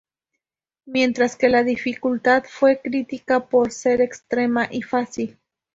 [0.87, 5.37] Mientras que la dificultad fue critica por ser "extrema y fácil".